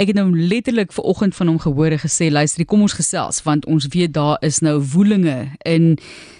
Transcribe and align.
Ek 0.00 0.08
het 0.08 0.16
nou 0.16 0.30
letterlik 0.32 0.94
ver 0.96 1.04
oggend 1.04 1.34
van 1.36 1.50
hom 1.50 1.58
gehoor 1.60 1.92
en 1.92 2.00
gesê, 2.00 2.30
luister, 2.32 2.64
kom 2.64 2.80
ons 2.80 2.94
gesels 2.96 3.42
want 3.44 3.66
ons 3.68 3.84
weet 3.92 4.14
daar 4.16 4.38
is 4.40 4.62
nou 4.64 4.78
woelinge 4.94 5.50
in 5.68 5.98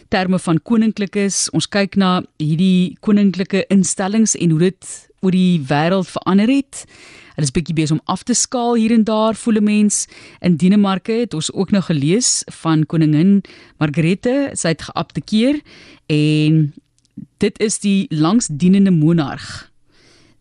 terme 0.08 0.38
van 0.40 0.56
koninklikes. 0.64 1.50
Ons 1.52 1.68
kyk 1.68 1.98
na 2.00 2.22
hierdie 2.40 2.96
koninklike 3.04 3.66
instellings 3.68 4.32
en 4.40 4.56
hoe 4.56 4.62
dit 4.70 4.88
oor 5.20 5.36
die 5.36 5.60
wêreld 5.68 6.08
verander 6.08 6.48
het. 6.48 6.86
Hulle 7.36 7.50
is 7.50 7.52
bietjie 7.52 7.76
besig 7.76 7.98
om 7.98 8.02
af 8.08 8.24
te 8.24 8.32
skaal 8.32 8.80
hier 8.80 8.96
en 8.96 9.04
daar, 9.04 9.36
voel 9.36 9.60
'n 9.60 9.64
mens. 9.64 10.06
In 10.40 10.56
Denemarke 10.56 11.12
het 11.12 11.34
ons 11.34 11.52
ook 11.52 11.70
nou 11.70 11.82
gelees 11.82 12.42
van 12.64 12.86
koningin 12.86 13.42
Margrethe, 13.76 14.50
sy 14.54 14.68
het 14.68 14.88
geabdikeer 14.88 15.60
en 16.06 16.72
dit 17.38 17.60
is 17.60 17.78
die 17.78 18.06
langsdienende 18.08 18.90
monarg 18.90 19.69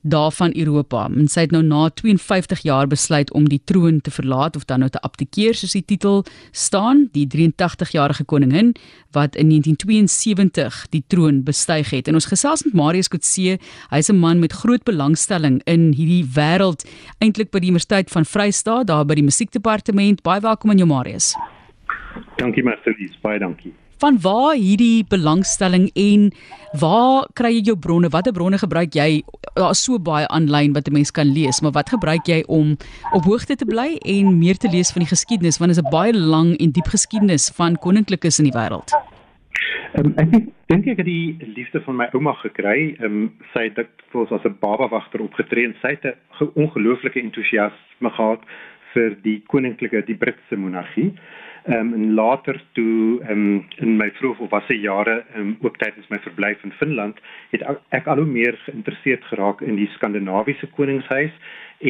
daarvan 0.02 0.56
Europa. 0.56 1.10
En 1.16 1.28
sy 1.28 1.46
het 1.46 1.52
nou 1.52 1.64
na 1.64 1.90
52 1.90 2.62
jaar 2.64 2.88
besluit 2.88 3.32
om 3.34 3.50
die 3.50 3.62
troon 3.64 4.02
te 4.02 4.12
verlaat 4.12 4.56
of 4.56 4.66
dan 4.66 4.80
nou 4.80 4.90
te 4.90 5.02
abdikeer 5.02 5.56
soos 5.56 5.76
die 5.76 5.86
titel 5.86 6.24
staan, 6.52 7.08
die 7.12 7.28
83-jarige 7.28 8.24
koningin 8.24 8.74
wat 9.12 9.36
in 9.36 9.50
1972 9.50 10.86
die 10.90 11.04
troon 11.08 11.44
bestyg 11.44 11.90
het. 11.90 12.08
En 12.08 12.14
ons 12.14 12.30
gesels 12.30 12.64
met 12.64 12.74
Marius 12.74 13.08
Kotse, 13.08 13.58
hy's 13.90 14.10
'n 14.10 14.20
man 14.20 14.40
met 14.40 14.54
groot 14.54 14.84
belangstelling 14.84 15.62
in 15.66 15.92
hierdie 15.94 16.26
wêreld, 16.36 16.86
eintlik 17.20 17.52
by 17.52 17.60
die 17.60 17.70
Universiteit 17.70 18.10
van 18.10 18.26
Vryheid 18.26 18.88
daar 18.88 19.06
by 19.06 19.14
die 19.16 19.24
musiekdepartement. 19.24 20.22
Baie 20.22 20.42
welkom 20.42 20.70
aan 20.70 20.78
jou 20.78 20.88
Marius. 20.88 21.36
Dankie 22.38 22.64
Marcelies, 22.64 23.18
baie 23.22 23.40
dankie 23.40 23.74
van 24.00 24.18
waar 24.24 24.56
hierdie 24.56 25.04
belangstelling 25.10 25.90
en 25.94 26.32
waar 26.80 27.28
kry 27.34 27.52
jy 27.58 27.64
jou 27.70 27.78
bronne? 27.78 28.10
Watter 28.10 28.34
bronne 28.34 28.58
gebruik 28.58 28.96
jy? 28.96 29.24
Daar 29.56 29.76
is 29.76 29.84
so 29.84 30.00
baie 30.00 30.28
aanlyn 30.28 30.74
wat 30.74 30.88
'n 30.88 30.94
mens 30.94 31.12
kan 31.12 31.28
lees, 31.28 31.62
maar 31.62 31.72
wat 31.72 31.90
gebruik 31.90 32.26
jy 32.28 32.44
om 32.48 32.78
op 33.14 33.24
hoogte 33.24 33.56
te 33.56 33.66
bly 33.66 33.98
en 34.06 34.40
meer 34.40 34.58
te 34.58 34.70
lees 34.70 34.92
van 34.92 35.02
die 35.04 35.14
geskiedenis 35.16 35.60
want 35.60 35.76
dit 35.76 35.78
is 35.78 35.84
'n 35.84 35.92
baie 35.92 36.14
lang 36.14 36.58
en 36.58 36.72
diep 36.72 36.88
geskiedenis 36.88 37.52
van 37.56 37.76
koninklikes 37.76 38.40
in 38.40 38.46
die 38.46 38.58
wêreld. 38.58 38.90
Um, 39.98 40.14
ek 40.18 40.30
dink 40.70 40.86
ek 40.88 40.98
het 41.02 41.06
die 41.06 41.38
liefde 41.56 41.82
van 41.82 41.96
my 41.96 42.08
ouma 42.14 42.34
gekry. 42.44 42.96
Um, 43.02 43.32
sy 43.54 43.64
het 43.70 43.76
dit 43.76 44.04
vir 44.12 44.22
ons 44.22 44.32
as 44.32 44.46
'n 44.46 44.58
baba 44.62 44.88
wagter 44.88 45.22
opgetree 45.22 45.66
en 45.66 45.76
sy 45.82 45.98
het 45.98 46.06
'n 46.06 46.52
ongelooflike 46.56 47.20
entoesiasme 47.20 48.10
gehad 48.10 48.42
vir 48.94 49.16
die 49.24 49.40
koninklike 49.48 50.02
die 50.08 50.18
Britse 50.18 50.58
monargie. 50.58 51.14
Ehm 51.68 51.94
um, 51.94 51.94
en 51.94 52.14
later 52.14 52.62
toe 52.74 53.20
um, 53.30 53.66
in 53.84 53.98
my 54.00 54.08
vroeë 54.16 54.38
volwasse 54.40 54.78
jare 54.80 55.24
um, 55.36 55.58
ook 55.62 55.76
tydens 55.78 56.08
my 56.10 56.18
verblyf 56.24 56.64
in 56.64 56.72
Finland 56.80 57.20
het 57.52 57.66
ek 57.90 58.08
al 58.08 58.22
hoe 58.24 58.26
meer 58.26 58.56
geïnteresseerd 58.64 59.28
geraak 59.28 59.62
in 59.62 59.76
die 59.76 59.90
Skandinawiese 59.98 60.70
koningshuis 60.78 61.36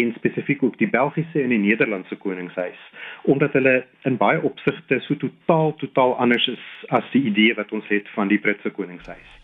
en 0.01 0.13
spesifiek 0.17 0.63
ook 0.63 0.77
die 0.81 0.89
Belgiese 0.89 1.43
en 1.43 1.53
die 1.53 1.61
Nederlandse 1.61 2.17
koningshuis 2.17 2.81
omdat 3.23 3.53
hulle 3.53 3.83
in 4.09 4.17
baie 4.17 4.41
opsigte 4.41 4.99
so 5.05 5.15
totaal 5.21 5.75
totaal 5.77 6.17
anders 6.17 6.47
is 6.47 6.65
as 6.89 7.05
die 7.13 7.23
idee 7.29 7.53
wat 7.55 7.71
ons 7.71 7.87
het 7.93 8.09
van 8.17 8.27
die 8.27 8.41
Britse 8.41 8.73
koningshuis. 8.73 9.35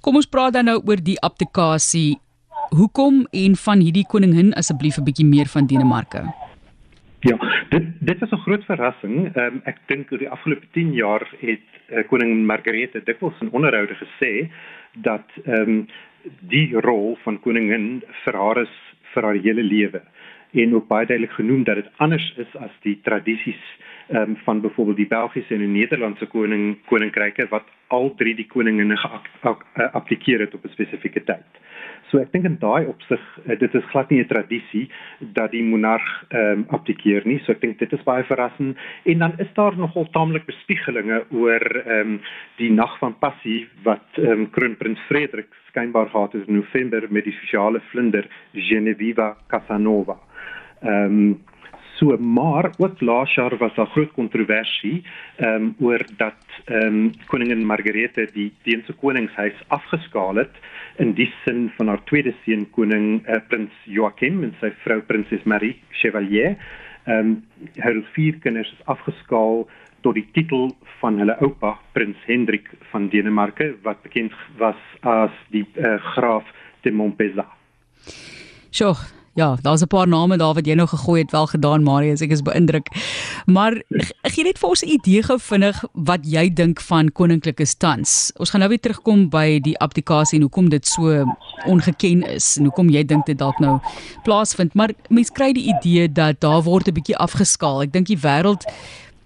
Kom 0.00 0.16
ons 0.16 0.26
praat 0.26 0.56
dan 0.56 0.66
nou 0.66 0.80
oor 0.80 0.98
die 0.98 1.20
abdikasie. 1.20 2.16
Hoekom 2.72 3.26
en 3.30 3.58
van 3.66 3.84
hierdie 3.84 4.08
koningin 4.08 4.54
asseblief 4.56 4.96
'n 4.98 5.04
bietjie 5.04 5.28
meer 5.28 5.46
van 5.46 5.66
Denemarke? 5.66 6.41
Ja, 7.22 7.64
dit 7.68 7.82
dit 8.00 8.22
is 8.22 8.30
'n 8.30 8.44
groot 8.44 8.64
verrassing. 8.64 9.36
Um, 9.36 9.60
ek 9.64 9.76
dink 9.86 10.10
oor 10.12 10.18
die 10.18 10.28
afgelope 10.28 10.66
10 10.70 10.92
jaar 10.92 11.22
het 11.38 11.68
uh, 11.90 12.02
koning 12.08 12.46
Margarethe 12.46 13.02
dikwels 13.04 13.40
in 13.40 13.50
onderhoude 13.50 13.94
gesê 13.94 14.50
dat 14.92 15.28
ehm 15.44 15.70
um, 15.70 15.86
die 16.40 16.74
rol 16.74 17.18
van 17.22 17.40
koningin 17.40 18.02
vir 18.24 18.34
haar 18.34 18.62
is 18.62 18.74
vir 19.14 19.22
haar 19.22 19.38
hele 19.44 19.62
lewe 19.62 20.02
en 20.52 20.74
ook 20.74 20.88
baie 20.88 21.06
duidelik 21.06 21.32
genoem 21.32 21.64
dat 21.64 21.74
dit 21.74 21.90
anders 21.96 22.34
is 22.36 22.56
as 22.56 22.74
die 22.82 22.98
tradisies 23.02 23.62
ehm 24.08 24.22
um, 24.22 24.36
van 24.44 24.60
byvoorbeeld 24.60 24.96
die 24.96 25.12
Belgiese 25.14 25.54
en 25.54 25.60
die 25.60 25.78
Nederlandse 25.78 26.26
koning 26.26 26.76
koninkryke 26.86 27.46
wat 27.48 27.70
al 27.86 28.14
drie 28.14 28.34
die 28.34 28.46
koninginne 28.46 28.96
geapplikeer 28.96 30.40
het 30.40 30.54
op 30.54 30.64
'n 30.64 30.74
spesifieke 30.74 31.24
tyd. 31.24 31.46
So 32.12 32.20
ek 32.20 32.28
dink 32.34 32.44
in 32.44 32.58
daai 32.60 32.84
opsig 32.90 33.20
uh, 33.46 33.54
dit 33.56 33.74
is 33.74 33.86
glad 33.88 34.10
nie 34.12 34.20
'n 34.20 34.28
tradisie 34.28 34.84
dat 35.32 35.50
die 35.56 35.62
monarg 35.64 36.08
ehm 36.28 36.60
um, 36.60 36.64
abdikeer 36.76 37.24
nie. 37.24 37.38
So 37.40 37.52
ek 37.52 37.62
dink 37.64 37.78
dit 37.80 37.92
is 37.92 38.04
baie 38.04 38.24
verrassend 38.28 38.76
en 39.08 39.18
dan 39.18 39.32
is 39.40 39.48
daar 39.56 39.76
nogal 39.76 40.04
taamlik 40.12 40.44
bespiegelinge 40.44 41.24
oor 41.30 41.64
ehm 41.80 42.00
um, 42.00 42.20
die 42.60 42.70
nag 42.70 42.98
van 42.98 43.16
passie 43.18 43.66
wat 43.82 44.04
ehm 44.20 44.44
um, 44.44 44.50
kroonprins 44.50 45.00
Frederik 45.08 45.48
skynbaar 45.70 46.12
gehad 46.12 46.32
het 46.32 46.48
in 46.48 46.60
November 46.60 47.08
met 47.08 47.24
die 47.24 47.36
sosiale 47.40 47.80
vlinder 47.80 48.28
Genevieve 48.52 49.34
Casanova. 49.48 50.18
Ehm 50.82 51.16
um, 51.16 51.40
so 51.98 52.16
maar 52.18 52.70
ook 52.78 53.00
laas 53.00 53.34
jaar 53.34 53.56
was 53.56 53.74
daar 53.74 53.86
groot 53.86 54.12
kontroversie 54.12 55.02
ehm 55.36 55.54
um, 55.54 55.74
oor 55.80 56.04
dat 56.16 56.42
ehm 56.64 56.86
um, 56.86 57.10
koningin 57.26 57.66
Margarethe 57.66 58.28
die 58.32 58.52
Deense 58.62 58.92
koningshuis 58.92 59.58
afgeskaal 59.68 60.34
het 60.36 60.54
in 60.96 61.12
die 61.12 61.32
sin 61.44 61.70
van 61.76 61.88
haar 61.88 62.04
tweede 62.04 62.34
seun 62.44 62.70
koning 62.70 63.28
uh, 63.28 63.40
prins 63.48 63.72
Joachim 63.84 64.42
en 64.42 64.54
sy 64.60 64.72
vrou 64.84 65.00
prinses 65.00 65.44
Marie 65.44 65.76
Chevalier. 65.90 66.56
Ehm 67.04 67.18
um, 67.18 67.38
hulle 67.74 68.04
vier 68.14 68.38
kinders 68.40 68.72
is 68.72 68.86
afgeskaal 68.86 69.66
tot 70.02 70.14
die 70.14 70.26
titel 70.34 70.72
van 71.00 71.18
hulle 71.18 71.36
oupa 71.40 71.76
prins 71.92 72.18
Hendrik 72.26 72.68
van 72.90 73.08
Denemarke 73.08 73.74
wat 73.82 74.02
bekend 74.02 74.34
was 74.58 74.78
as 75.00 75.34
die 75.54 75.64
uh, 75.76 75.96
graaf 76.14 76.44
de 76.82 76.90
Montpezat. 76.90 77.50
Sjoe, 78.70 78.94
Ja, 79.34 79.56
daar's 79.62 79.80
'n 79.80 79.86
paar 79.86 80.08
name 80.08 80.36
daar 80.36 80.54
wat 80.54 80.66
jy 80.66 80.74
nou 80.74 80.86
gegooi 80.86 81.20
het, 81.20 81.30
wel 81.30 81.46
gedaan 81.46 81.82
Marius, 81.82 82.20
ek 82.20 82.30
is 82.30 82.42
beïndruk. 82.42 82.86
Maar 83.46 83.82
gee 84.22 84.44
net 84.44 84.58
vir 84.58 84.68
ons 84.68 84.82
'n 84.82 84.88
idee 84.88 85.22
gou 85.22 85.38
vinnig 85.38 85.84
wat 85.92 86.20
jy 86.22 86.52
dink 86.52 86.80
van 86.80 87.12
koninklike 87.12 87.76
tans. 87.78 88.32
Ons 88.36 88.50
gaan 88.50 88.60
nou 88.60 88.68
weer 88.68 88.80
terugkom 88.80 89.28
by 89.28 89.58
die 89.60 89.78
abdikasie 89.78 90.36
en 90.36 90.42
hoekom 90.42 90.68
dit 90.68 90.86
so 90.86 91.24
ongeken 91.66 92.22
is 92.22 92.56
en 92.56 92.64
hoekom 92.64 92.88
jy 92.90 93.04
dink 93.04 93.26
dit 93.26 93.38
dalk 93.38 93.58
nou 93.58 93.80
plaasvind, 94.22 94.74
maar 94.74 94.90
mense 95.08 95.32
kry 95.32 95.52
die 95.52 95.74
idee 95.74 96.12
dat 96.12 96.40
daar 96.40 96.62
word 96.62 96.88
'n 96.88 96.92
bietjie 96.92 97.16
afgeskaal. 97.16 97.82
Ek 97.82 97.92
dink 97.92 98.06
die 98.06 98.18
wêreld 98.18 98.64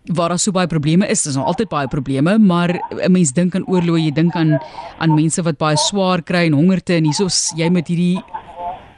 waar 0.04 0.28
daar 0.28 0.38
so 0.38 0.52
baie 0.52 0.66
probleme 0.66 1.08
is, 1.08 1.26
is 1.26 1.34
nog 1.34 1.46
altyd 1.46 1.68
baie 1.68 1.88
probleme, 1.88 2.38
maar 2.38 2.80
'n 2.90 3.12
mens 3.12 3.32
dink 3.32 3.54
aan 3.54 3.66
oorlog, 3.66 3.98
jy 3.98 4.12
dink 4.12 4.34
aan 4.34 4.58
aan 4.98 5.14
mense 5.14 5.42
wat 5.42 5.58
baie 5.58 5.76
swaar 5.76 6.22
kry 6.22 6.46
en 6.46 6.52
hongerte 6.52 6.94
en 6.94 7.04
hiersoos 7.04 7.52
jy 7.56 7.68
met 7.70 7.88
hierdie 7.88 8.22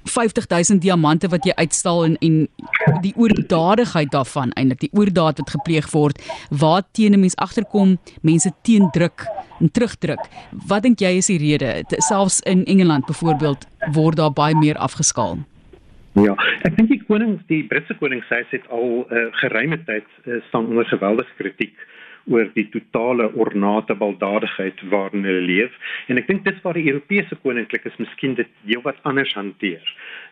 50000 0.08 0.82
diamante 0.82 1.28
wat 1.28 1.44
jy 1.44 1.52
uitstal 1.56 2.04
en 2.04 2.16
en 2.24 2.48
die 3.02 3.12
oordadigheid 3.16 4.10
daarvan 4.12 4.52
eintlik 4.52 4.80
die 4.80 4.92
oordaad 4.92 5.38
wat 5.42 5.50
gepleeg 5.50 5.90
word 5.92 6.22
waar 6.50 6.82
teen 6.92 7.12
'n 7.14 7.20
mens 7.20 7.36
agterkom 7.36 7.98
mense 8.22 8.52
teendruk 8.62 9.26
en 9.60 9.70
terugdruk. 9.70 10.28
Wat 10.66 10.82
dink 10.82 11.00
jy 11.00 11.16
is 11.16 11.26
die 11.26 11.38
rede? 11.38 11.84
Selfs 11.88 12.40
in 12.40 12.64
Engeland 12.64 13.06
byvoorbeeld 13.06 13.66
word 13.92 14.16
daar 14.16 14.32
baie 14.32 14.54
meer 14.54 14.76
afgeskaal 14.76 15.38
Ja, 16.24 16.34
ek 16.66 16.74
dink 16.78 16.90
die 16.90 17.02
konings, 17.04 17.44
die 17.50 17.62
Britse 17.68 17.94
koning 18.00 18.24
sê 18.28 18.40
dit 18.50 18.64
al 18.74 19.04
uh, 19.04 19.28
geruime 19.38 19.78
tyd 19.86 20.06
uh, 20.24 20.40
staan 20.48 20.70
onder 20.72 20.88
geweldige 20.88 21.36
kritiek 21.38 21.76
oor 22.28 22.48
die 22.54 22.66
totale 22.72 23.28
ornate 23.40 23.94
baldadigheid 23.96 24.80
waarin 24.92 25.24
hulle 25.24 25.44
leef 25.48 25.94
en 26.12 26.20
ek 26.20 26.28
dink 26.28 26.44
dis 26.44 26.58
waar 26.64 26.76
die 26.76 26.88
Europese 26.90 27.38
koninklikes 27.44 27.96
miskien 28.02 28.36
dit 28.40 28.50
heelwat 28.68 28.98
anders 29.08 29.32
hanteer. 29.38 29.84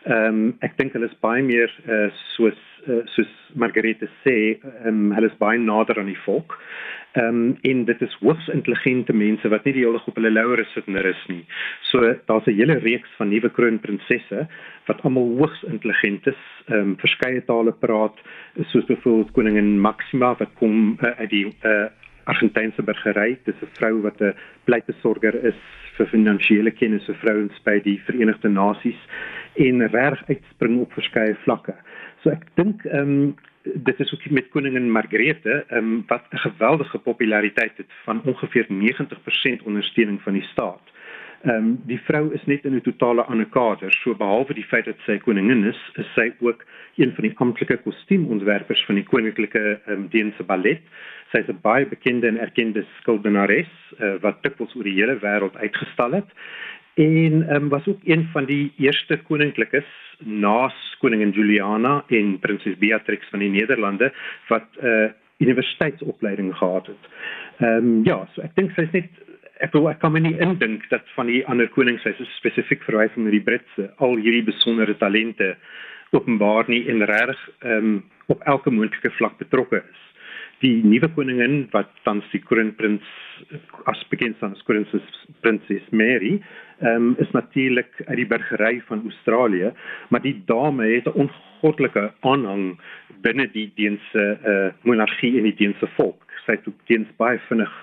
Ehm 0.05 0.41
um, 0.41 0.41
ek 0.65 0.77
dink 0.81 0.97
hulle 0.97 1.09
is 1.09 1.21
baie 1.25 1.43
meer 1.45 1.73
uh, 1.87 2.07
soos 2.35 2.59
uh, 2.87 3.03
soos 3.13 3.31
Margarete 3.55 4.09
sê, 4.23 4.59
um, 4.85 5.11
hulle 5.15 5.29
is 5.31 5.39
baie 5.39 5.59
nader 5.59 5.99
aan 5.99 6.11
die 6.11 6.23
volk. 6.25 6.57
Ehm 7.17 7.27
um, 7.27 7.57
en 7.61 7.85
dit 7.85 8.01
is 8.01 8.15
hoogs 8.19 8.47
intelligente 8.53 9.13
mense 9.13 9.49
wat 9.49 9.63
nie 9.65 9.73
die 9.73 9.85
hele 9.85 10.01
op 10.05 10.17
hulle 10.19 10.29
lauwere 10.29 10.65
sit 10.73 10.87
en 10.87 10.99
rus 11.01 11.23
nie. 11.31 11.45
So 11.89 12.01
daar's 12.29 12.45
'n 12.45 12.57
hele 12.59 12.77
reeks 12.83 13.09
van 13.17 13.29
nuwe 13.29 13.49
kroonprinsesse 13.49 14.47
wat 14.85 15.01
almal 15.01 15.31
hoogs 15.39 15.63
intelligent 15.63 16.27
is, 16.27 16.41
ehm 16.67 16.79
um, 16.79 16.97
verskeie 16.97 17.41
tale 17.45 17.71
praat, 17.71 18.17
soos 18.71 18.85
byvoorbeeld 18.85 19.31
koningin 19.31 19.79
Maxima 19.79 20.35
wat 20.37 20.53
kom 20.59 20.97
uh, 21.01 21.11
uit 21.17 21.29
die 21.29 21.45
uh, 21.63 21.87
Argentynse 22.25 22.83
burgery. 22.83 23.37
Dis 23.45 23.61
'n 23.61 23.73
vrou 23.79 24.01
wat 24.01 24.21
'n 24.21 24.35
pleitbesorger 24.65 25.35
is 25.45 25.59
vir 25.97 26.07
finansiële 26.07 26.71
kennis 26.71 27.05
vir 27.05 27.15
vrouens 27.15 27.59
by 27.65 27.79
die 27.79 28.01
Verenigde 28.05 28.49
Nasies 28.49 28.99
en 29.55 29.87
reg 29.87 30.23
uitspring 30.29 30.79
op 30.79 30.93
verskeie 30.93 31.35
vlakke. 31.43 31.73
So 32.27 32.33
ek 32.35 32.49
dink 32.59 32.81
ehm 32.91 33.11
um, 33.11 33.35
dit 33.87 33.99
is 33.99 34.11
ook 34.13 34.25
met 34.31 34.47
koningin 34.51 34.91
Margrethe 34.91 35.63
um, 35.75 36.03
wat 36.07 36.23
'n 36.31 36.37
geweldige 36.37 36.99
populariteit 36.99 37.77
het 37.77 37.91
van 38.03 38.21
ongeveer 38.23 38.65
90% 38.69 39.63
ondersteuning 39.63 40.21
van 40.21 40.33
die 40.33 40.47
staat. 40.51 40.83
Ehm 41.41 41.55
um, 41.55 41.79
die 41.85 41.99
vrou 41.99 42.33
is 42.33 42.45
net 42.45 42.65
in 42.65 42.75
'n 42.75 42.81
totale 42.81 43.23
ander 43.23 43.45
kader. 43.45 43.91
So 43.91 44.15
behalwe 44.15 44.53
die 44.53 44.67
feit 44.71 44.85
dat 44.85 44.99
sy 45.05 45.17
koningin 45.17 45.63
is, 45.63 45.79
is 45.95 46.13
sy 46.15 46.33
ook 46.39 46.65
een 46.95 47.13
van 47.15 47.23
die 47.23 47.33
amptelike 47.35 47.77
kostuumontwerpers 47.77 48.85
van 48.85 48.95
die 48.95 49.07
koninklike 49.13 49.79
ehm 49.85 49.93
um, 49.93 50.07
Deense 50.09 50.43
ballet. 50.43 50.81
Sy 51.31 51.37
is 51.37 51.47
'n 51.47 51.59
baie 51.61 51.85
bekende 51.85 52.27
en 52.27 52.39
erkende 52.39 52.85
skildenares 52.99 53.71
uh, 53.99 54.15
wat 54.21 54.43
dikwels 54.43 54.75
oor 54.75 54.83
die 54.83 54.99
hele 54.99 55.19
wêreld 55.19 55.55
uitgestal 55.55 56.11
het 56.11 56.29
en 56.97 57.45
um, 57.53 57.69
was 57.69 57.87
ook 57.87 57.99
een 58.03 58.27
van 58.33 58.45
die 58.49 58.71
eerste 58.77 59.19
koninklikes 59.27 59.85
na 60.25 60.71
koningin 60.99 61.29
Juliana 61.29 62.03
en 62.07 62.39
prinses 62.39 62.77
Beatrix 62.77 63.29
van 63.29 63.39
die 63.39 63.49
Nederlande 63.53 64.11
wat 64.47 64.65
'n 64.81 64.85
uh, 64.85 65.09
universiteitsopleiding 65.37 66.55
gehad 66.55 66.87
het. 66.87 67.03
Ehm 67.57 67.77
um, 67.77 68.03
ja, 68.03 68.27
so 68.33 68.41
ek 68.41 68.55
dink 68.55 68.71
sy's 68.71 68.91
net 68.91 69.09
ek 69.59 69.73
wil 69.73 69.89
ek 69.89 69.99
kan 69.99 70.11
my 70.11 70.19
nie 70.19 70.37
indink 70.39 70.89
dat 70.89 71.05
van 71.15 71.25
die 71.25 71.45
ander 71.45 71.69
konings 71.69 72.01
sy 72.01 72.13
spesifiek 72.37 72.83
verwys 72.83 73.15
na 73.15 73.29
die 73.29 73.43
Britse 73.43 73.93
al 73.97 74.17
hierdie 74.17 74.43
besondere 74.43 74.97
talente 74.97 75.55
openbaar 76.11 76.65
nie 76.67 76.87
en 76.89 77.05
reg 77.05 77.49
ehm 77.59 77.77
um, 77.77 78.03
op 78.27 78.41
elke 78.43 78.71
moontlike 78.71 79.09
vlak 79.09 79.37
betrokke 79.37 79.77
is. 79.77 80.06
Die 80.63 80.81
nuwe 80.81 81.09
koningin 81.13 81.67
wat 81.73 81.91
tans 82.03 82.25
die 82.33 82.41
kroonprins 82.41 83.05
as 83.85 83.99
bekend 84.09 84.39
staan 84.39 84.55
as 84.57 84.63
prinses 84.65 85.05
prinses 85.45 85.85
Mary 85.91 86.39
um, 86.81 87.11
is 87.21 87.29
natuurlik 87.37 87.91
uit 88.07 88.17
die 88.17 88.25
burgery 88.25 88.81
van 88.87 89.03
Australië, 89.05 89.71
maar 90.09 90.23
die 90.25 90.37
dame 90.49 90.89
het 90.95 91.05
'n 91.05 91.27
ongoddelike 91.27 92.11
aanhang 92.21 92.79
binne 93.21 93.45
die 93.53 93.71
Deense 93.75 94.25
uh, 94.41 94.73
monargie 94.81 95.37
en 95.37 95.43
die 95.43 95.55
Deense 95.55 95.87
volk. 95.97 96.25
Sy 96.45 96.57
het 96.57 96.67
ook 96.67 96.81
Deens 96.89 97.09
baie 97.17 97.39
vinnig 97.49 97.73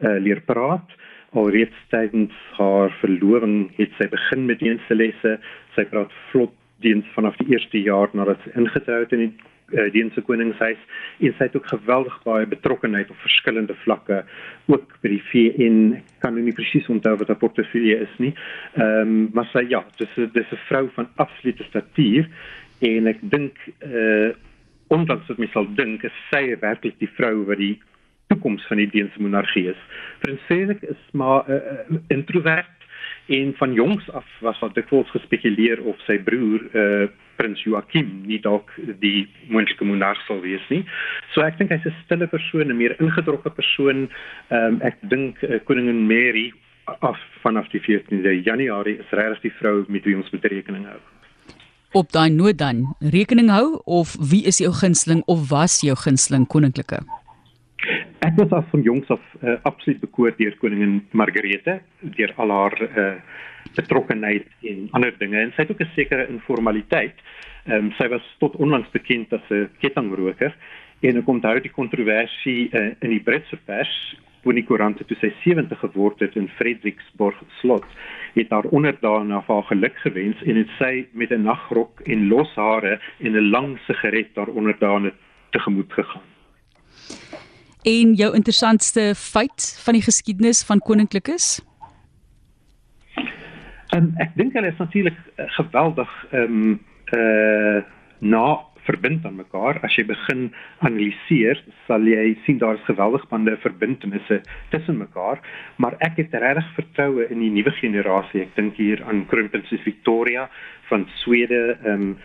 uh, 0.00 0.18
leer 0.20 0.40
praat 0.40 0.96
alreeds 1.36 1.76
tydens 1.92 2.32
haar 2.56 2.92
verloving 3.00 3.68
het 3.76 3.92
sy 3.98 4.08
begin 4.08 4.46
met 4.46 4.62
dienste 4.62 4.94
lesse. 4.94 5.36
Sy 5.76 5.84
praat 5.90 6.12
vlot 6.30 6.54
diens 6.84 7.06
vanaf 7.16 7.36
die 7.40 7.52
eerste 7.52 7.80
jaar 7.82 8.12
nadat 8.16 8.40
sy 8.44 8.54
ingetrou 8.60 9.00
het 9.02 9.12
in 9.16 9.24
die 9.26 9.32
uh, 9.72 9.86
dienste 9.92 10.22
koningshuis. 10.26 10.80
En 11.18 11.34
sy 11.36 11.48
het 11.48 11.56
ook 11.56 11.66
geweldig 11.66 12.18
baie 12.24 12.46
betrokkeheid 12.46 13.10
op 13.10 13.24
verskillende 13.24 13.74
vlakke, 13.84 14.24
ook 14.66 14.96
by 15.02 15.14
die 15.14 15.22
VN. 15.30 15.78
Kan 16.24 16.34
nou 16.34 16.44
nie 16.44 16.56
presies 16.56 16.88
onthou 16.88 17.16
wat 17.20 17.28
haar 17.28 17.40
portefeulje 17.40 18.00
is 18.06 18.18
nie. 18.18 18.34
Ehm 18.74 19.00
um, 19.00 19.30
maar 19.32 19.48
sy 19.52 19.64
ja, 19.68 19.84
dis 19.96 20.14
dis 20.32 20.52
'n 20.52 20.64
vrou 20.68 20.88
van 20.94 21.08
absolute 21.16 21.64
statuur 21.64 22.28
en 22.80 23.06
ek 23.06 23.18
dink 23.20 23.56
uh 23.84 24.34
omdat 24.88 25.26
dit 25.26 25.38
my 25.38 25.46
sal 25.52 25.66
dink 25.76 26.02
is 26.02 26.18
sy 26.30 26.56
werklik 26.60 26.96
die 26.98 27.10
vrou 27.18 27.44
wat 27.44 27.60
die 27.60 27.76
toekoms 28.32 28.64
van 28.68 28.80
die 28.80 28.88
Deense 28.88 29.20
monargie 29.20 29.68
is. 29.72 29.80
Prinses 30.24 30.80
is 30.80 31.02
maar 31.12 31.48
uh, 31.48 31.56
eh, 31.56 31.78
eh, 31.78 32.00
introvert 32.08 32.76
en 33.26 33.54
van 33.56 33.72
jongs 33.72 34.10
af 34.10 34.26
was 34.40 34.58
wat 34.64 34.74
dikwels 34.74 35.10
gespekuleer 35.10 35.82
of 35.84 36.00
sy 36.06 36.16
broer 36.24 36.64
uh, 36.72 37.08
prins 37.38 37.62
Joachim 37.64 38.10
nie 38.26 38.40
dalk 38.42 38.70
die 39.02 39.26
moontlike 39.48 39.86
monarg 39.86 40.20
sou 40.26 40.40
wees 40.42 40.64
nie. 40.70 40.84
So 41.34 41.42
ek 41.46 41.58
dink 41.58 41.70
hy's 41.70 41.86
'n 41.86 41.94
stille 42.04 42.26
persoon, 42.26 42.70
'n 42.70 42.76
meer 42.76 42.96
ingedrukte 43.00 43.50
persoon. 43.50 44.08
Um, 44.50 44.80
ek 44.82 44.98
dink 45.02 45.42
uh, 45.42 45.58
koningin 45.64 46.06
Mary 46.06 46.52
af 47.00 47.18
vanaf 47.42 47.68
die 47.68 47.80
14de 47.80 48.42
Januarie 48.44 48.98
is 48.98 49.10
regtig 49.10 49.40
die 49.42 49.56
vrou 49.60 49.84
met 49.88 50.04
wie 50.04 50.16
ons 50.16 50.30
moet 50.32 50.44
rekening 50.44 50.86
hou. 50.88 51.00
Op 51.92 52.12
daai 52.12 52.30
noot 52.30 52.58
dan, 52.58 52.84
rekening 53.00 53.48
hou 53.48 53.80
of 53.84 54.16
wie 54.30 54.44
is 54.46 54.58
jou 54.58 54.72
gunsteling 54.72 55.22
of 55.26 55.48
was 55.50 55.80
jou 55.80 55.96
gunsteling 55.96 56.46
koninklike? 56.46 57.00
Ek 58.26 58.34
was 58.36 58.50
af 58.52 58.66
van 58.70 58.82
jongs 58.82 59.08
af 59.14 59.22
uh, 59.40 59.56
absoluut 59.62 60.00
bekoor 60.00 60.34
deur 60.36 60.56
koningin 60.60 60.98
Margarete, 61.16 61.78
deur 62.16 62.32
al 62.36 62.50
haar 62.50 62.76
uh, 62.88 63.06
betrokkenheid 63.74 64.46
en 64.70 64.88
ander 64.96 65.14
dinge 65.18 65.40
en 65.40 65.52
sy 65.56 65.62
het 65.62 65.70
ook 65.70 65.80
'n 65.80 65.94
sekere 65.94 66.28
informaliteit. 66.28 67.14
Ehm 67.66 67.84
um, 67.84 67.92
sy 67.98 68.08
was 68.08 68.22
tot 68.38 68.56
onlangs 68.56 68.90
bekend 68.90 69.32
as 69.32 69.50
'n 69.50 69.68
kettingroker 69.80 70.54
en 71.00 71.16
ek 71.16 71.28
onthou 71.28 71.60
die 71.60 71.70
kontroversie 71.70 72.70
uh, 72.72 72.94
in 73.00 73.10
die 73.10 73.22
Britse 73.22 73.56
pers 73.64 74.16
toe 74.42 74.54
die 74.54 74.64
koerante 74.64 75.04
toe 75.04 75.16
sy 75.20 75.32
70 75.44 75.78
geword 75.78 76.20
het 76.20 76.36
in 76.36 76.48
Frederiksborg 76.48 77.36
slot 77.60 77.84
het 78.34 78.50
haar 78.50 78.64
onderdane 78.64 79.42
haar 79.46 79.62
geluk 79.62 79.96
gewens 79.96 80.42
en 80.42 80.56
het 80.56 80.70
sy 80.78 81.06
met 81.12 81.30
'n 81.30 81.42
nagrok 81.42 82.00
en 82.06 82.28
los 82.28 82.54
hare 82.54 83.00
en 83.18 83.36
'n 83.36 83.50
lang 83.50 83.78
sigaret 83.86 84.34
daar 84.34 84.48
onderdane 84.48 85.12
tegemoet 85.50 85.92
gegaan 85.92 86.26
en 87.82 88.14
jou 88.14 88.34
interessantste 88.34 89.12
feit 89.16 89.80
van 89.84 89.96
die 89.96 90.02
geskiedenis 90.02 90.62
van 90.62 90.78
koninklikes? 90.78 91.60
Um, 93.96 94.12
ek 94.20 94.34
dink 94.36 94.56
hulle 94.56 94.68
is 94.68 94.80
natuurlik 94.80 95.16
uh, 95.36 95.46
geweldig 95.60 96.10
ehm 96.32 96.58
um, 96.62 96.80
uh 97.16 97.84
na 98.18 98.58
verbind 98.88 99.26
aan 99.26 99.36
mekaar. 99.38 99.78
As 99.86 99.94
jy 99.94 100.02
begin 100.08 100.48
analiseer, 100.84 101.60
sal 101.86 102.02
jy 102.08 102.32
sien 102.44 102.58
daar 102.58 102.78
is 102.78 102.88
geweldig 102.88 103.26
bande 103.30 103.54
verbintenisse 103.62 104.40
tussen 104.72 104.98
mekaar, 104.98 105.38
maar 105.76 105.94
ek 106.04 106.18
het 106.22 106.34
regtig 106.34 106.72
vertroue 106.78 107.28
in 107.30 107.44
die 107.44 107.52
nuwe 107.54 107.72
generasie. 107.78 108.42
Ek 108.46 108.56
dink 108.56 108.80
hier 108.80 109.04
aan 109.06 109.26
kroonprinses 109.30 109.84
Victoria 109.86 110.48
van 110.90 111.06
Swede, 111.22 111.62
ehm 111.84 112.10
um, 112.10 112.18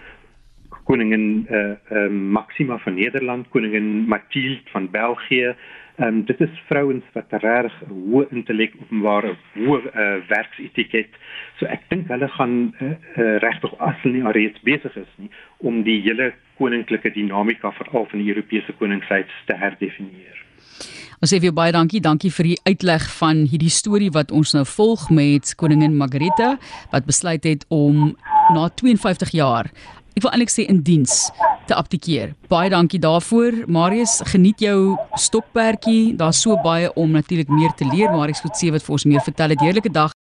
koningin 0.84 1.46
eh 1.50 1.58
uh, 1.58 1.76
uh, 1.98 2.10
Maxima 2.10 2.78
van 2.78 2.94
Nederland, 2.96 3.50
koningin 3.50 4.08
Mathilde 4.08 4.62
van 4.72 4.90
België. 4.92 5.56
Ehm 5.96 6.08
um, 6.08 6.26
dit 6.26 6.40
is 6.42 6.62
vrouens 6.68 7.04
wat 7.14 7.26
reg 7.30 7.74
hoë 7.90 8.28
intellek 8.32 8.74
openbare 8.82 9.36
hoë 9.54 9.82
uh, 9.82 10.16
werksetiket. 10.28 11.10
So 11.60 11.66
ek 11.66 11.86
dink 11.90 12.08
hulle 12.10 12.28
gaan 12.28 12.56
uh, 12.82 12.90
uh, 13.18 13.38
regtig 13.46 13.76
as 13.78 14.00
hulle 14.02 14.18
nie 14.18 14.26
alreeds 14.26 14.62
besig 14.64 14.96
is 14.98 15.12
nie 15.18 15.30
om 15.58 15.84
die 15.84 16.02
hele 16.02 16.34
koninklike 16.58 17.14
dinamika 17.14 17.72
veral 17.72 18.10
van 18.10 18.20
die 18.20 18.34
Europese 18.34 18.74
koningshuis 18.80 19.38
te 19.46 19.56
herdefinieer. 19.58 20.42
Ons 21.24 21.32
sê 21.32 21.38
vir 21.40 21.54
baie 21.56 21.72
dankie, 21.72 22.02
dankie 22.04 22.34
vir 22.36 22.50
die 22.50 22.58
uitleg 22.68 23.06
van 23.16 23.46
hierdie 23.48 23.72
storie 23.72 24.10
wat 24.12 24.32
ons 24.36 24.52
nou 24.58 24.66
volg 24.68 25.06
met 25.14 25.54
koningin 25.56 25.94
Margareta 25.96 26.58
wat 26.92 27.06
besluit 27.08 27.46
het 27.48 27.64
om 27.72 28.10
na 28.52 28.66
52 28.82 29.32
jaar 29.38 29.70
ek 30.14 30.24
wil 30.24 30.32
eintlik 30.32 30.54
sê 30.54 30.68
in 30.70 30.82
diens 30.86 31.28
te 31.68 31.76
abdikeer. 31.76 32.34
Baie 32.52 32.70
dankie 32.70 33.00
daarvoor. 33.02 33.64
Marius, 33.68 34.20
geniet 34.32 34.64
jou 34.64 34.96
stokperdjie. 35.20 36.16
Daar's 36.20 36.42
so 36.44 36.58
baie 36.64 36.92
om 37.00 37.12
natuurlik 37.16 37.50
meer 37.50 37.74
te 37.78 37.88
leer. 37.88 38.12
Marius 38.12 38.44
Kotse 38.44 38.72
wat 38.72 38.84
vir 38.86 39.00
ons 39.00 39.08
meer 39.10 39.24
vertel 39.26 39.56
het. 39.56 39.64
Heerlike 39.64 39.94
dag. 39.94 40.14